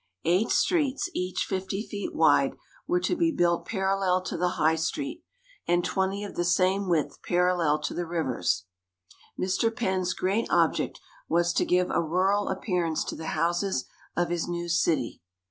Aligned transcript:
Eight 0.25 0.49
streets, 0.49 1.11
each 1.13 1.45
fifty 1.45 1.83
feet 1.83 2.15
wide, 2.15 2.55
were 2.87 2.99
to 3.01 3.15
be 3.15 3.31
built 3.31 3.67
parallel 3.67 4.23
to 4.23 4.35
the 4.35 4.47
High 4.57 4.73
Street, 4.75 5.23
and 5.67 5.85
twenty 5.85 6.23
of 6.23 6.33
the 6.33 6.43
same 6.43 6.89
width 6.89 7.21
parallel 7.21 7.77
to 7.83 7.93
the 7.93 8.07
rivers. 8.07 8.65
Mr 9.39 9.69
Penn's 9.71 10.15
great 10.15 10.47
object 10.49 10.99
was 11.29 11.53
to 11.53 11.65
give 11.65 11.91
a 11.91 12.01
rural 12.01 12.49
appearance 12.49 13.03
to 13.03 13.15
the 13.15 13.27
houses 13.37 13.85
of 14.17 14.29
his 14.29 14.47
new 14.47 14.67
city. 14.69 15.21